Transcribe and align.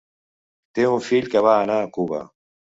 Té 0.79 0.87
un 0.93 1.05
fill 1.09 1.29
que 1.35 1.45
va 1.51 1.53
anar 1.69 1.79
a 1.85 1.95
Cuba. 2.01 2.27